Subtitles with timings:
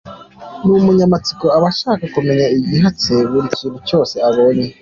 [0.65, 4.67] Ni umunyamatsiko aba ashaka kumenya igihatse buri kintu cyose abonye.